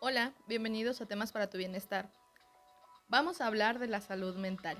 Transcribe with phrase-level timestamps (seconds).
[0.00, 2.08] Hola, bienvenidos a Temas para tu Bienestar.
[3.08, 4.76] Vamos a hablar de la salud mental.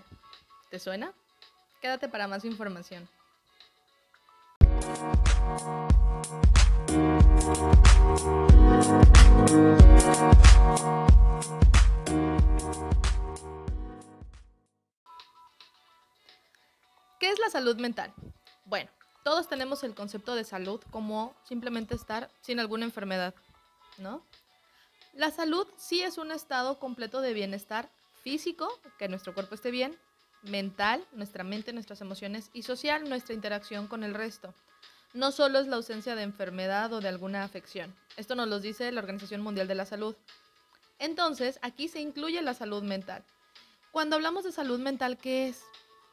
[0.70, 1.12] ¿Te suena?
[1.82, 3.08] Quédate para más información.
[17.18, 18.14] ¿Qué es la salud mental?
[18.66, 18.88] Bueno,
[19.24, 23.34] todos tenemos el concepto de salud como simplemente estar sin alguna enfermedad,
[23.98, 24.22] ¿no?
[25.12, 27.90] La salud sí es un estado completo de bienestar
[28.22, 29.98] físico, que nuestro cuerpo esté bien,
[30.42, 34.54] mental, nuestra mente, nuestras emociones y social, nuestra interacción con el resto.
[35.14, 37.94] No solo es la ausencia de enfermedad o de alguna afección.
[38.16, 40.14] Esto nos lo dice la Organización Mundial de la Salud.
[40.98, 43.24] Entonces, aquí se incluye la salud mental.
[43.90, 45.62] Cuando hablamos de salud mental, ¿qué es?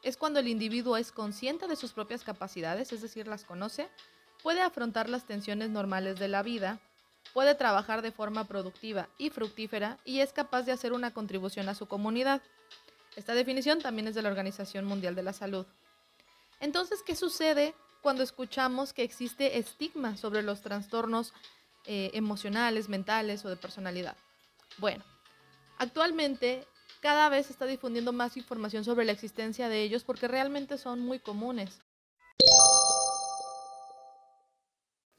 [0.02, 3.88] Es cuando el individuo es consciente de sus propias capacidades, es decir, las conoce,
[4.42, 6.80] puede afrontar las tensiones normales de la vida,
[7.36, 11.74] puede trabajar de forma productiva y fructífera y es capaz de hacer una contribución a
[11.74, 12.40] su comunidad.
[13.14, 15.66] Esta definición también es de la Organización Mundial de la Salud.
[16.60, 21.34] Entonces, ¿qué sucede cuando escuchamos que existe estigma sobre los trastornos
[21.84, 24.16] eh, emocionales, mentales o de personalidad?
[24.78, 25.04] Bueno,
[25.76, 26.66] actualmente
[27.02, 31.00] cada vez se está difundiendo más información sobre la existencia de ellos porque realmente son
[31.00, 31.82] muy comunes.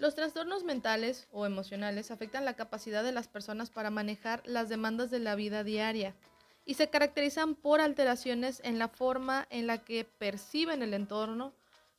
[0.07, 5.11] Los trastornos mentales o emocionales afectan la capacidad de las personas para manejar las demandas
[5.11, 6.15] de la vida diaria
[6.63, 11.51] y se caracterizan por alteraciones en la forma en la que perciben el entorno,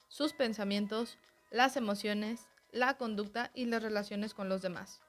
[0.08, 1.18] sus pensamientos,
[1.50, 5.02] las emociones, la conducta y las relaciones con los demás.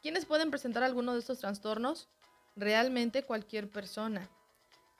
[0.00, 2.08] ¿Quiénes pueden presentar alguno de estos trastornos?
[2.54, 4.30] Realmente cualquier persona.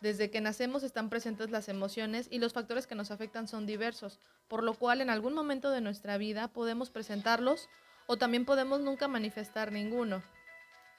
[0.01, 4.21] Desde que nacemos están presentes las emociones y los factores que nos afectan son diversos,
[4.47, 7.69] por lo cual en algún momento de nuestra vida podemos presentarlos
[8.07, 10.23] o también podemos nunca manifestar ninguno.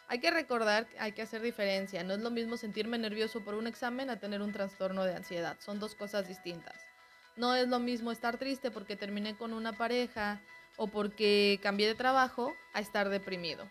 [0.09, 3.54] Hay que recordar que hay que hacer diferencia, no es lo mismo sentirme nervioso por
[3.54, 6.82] un examen a tener un trastorno de ansiedad, son dos cosas distintas.
[7.36, 10.42] No es lo mismo estar triste porque terminé con una pareja
[10.76, 13.70] o porque cambié de trabajo a estar deprimido.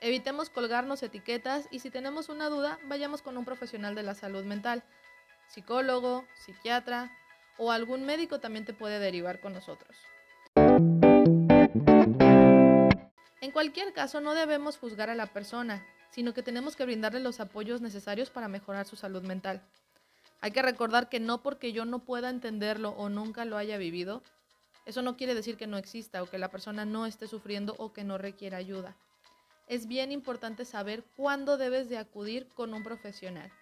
[0.00, 4.44] Evitemos colgarnos etiquetas y si tenemos una duda, vayamos con un profesional de la salud
[4.44, 4.84] mental,
[5.48, 7.10] psicólogo, psiquiatra
[7.56, 9.96] o algún médico también te puede derivar con nosotros.
[13.40, 17.40] En cualquier caso, no debemos juzgar a la persona, sino que tenemos que brindarle los
[17.40, 19.62] apoyos necesarios para mejorar su salud mental.
[20.40, 24.22] Hay que recordar que no porque yo no pueda entenderlo o nunca lo haya vivido,
[24.86, 27.92] eso no quiere decir que no exista o que la persona no esté sufriendo o
[27.92, 28.96] que no requiera ayuda
[29.68, 33.52] es bien importante saber cuándo debes de acudir con un profesional.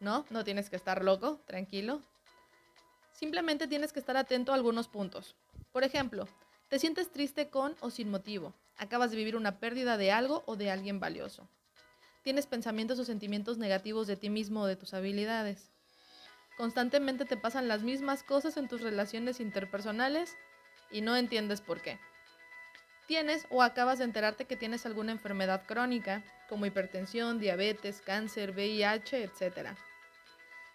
[0.00, 2.00] No, no tienes que estar loco, tranquilo.
[3.12, 5.36] Simplemente tienes que estar atento a algunos puntos.
[5.72, 6.26] Por ejemplo,
[6.68, 8.54] te sientes triste con o sin motivo.
[8.78, 11.46] Acabas de vivir una pérdida de algo o de alguien valioso.
[12.22, 15.70] Tienes pensamientos o sentimientos negativos de ti mismo o de tus habilidades.
[16.56, 20.36] Constantemente te pasan las mismas cosas en tus relaciones interpersonales
[20.90, 21.98] y no entiendes por qué
[23.10, 29.24] tienes o acabas de enterarte que tienes alguna enfermedad crónica, como hipertensión, diabetes, cáncer, VIH,
[29.24, 29.70] etc.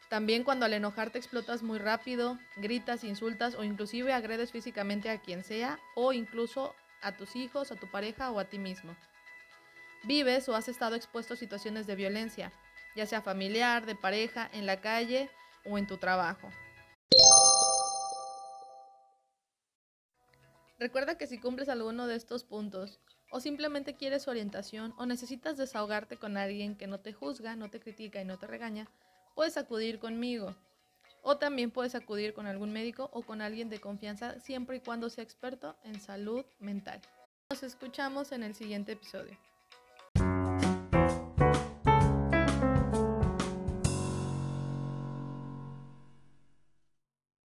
[0.09, 5.45] También cuando al enojarte explotas muy rápido, gritas, insultas o inclusive agredes físicamente a quien
[5.45, 8.97] sea o incluso a tus hijos, a tu pareja o a ti mismo.
[10.03, 12.51] Vives o has estado expuesto a situaciones de violencia,
[12.97, 15.29] ya sea familiar, de pareja, en la calle
[15.63, 16.51] o en tu trabajo.
[20.77, 22.99] Recuerda que si cumples alguno de estos puntos
[23.31, 27.79] o simplemente quieres orientación o necesitas desahogarte con alguien que no te juzga, no te
[27.79, 28.89] critica y no te regaña,
[29.35, 30.55] puedes acudir conmigo.
[31.21, 35.09] O también puedes acudir con algún médico o con alguien de confianza siempre y cuando
[35.09, 37.01] sea experto en salud mental.
[37.49, 39.37] Nos escuchamos en el siguiente episodio.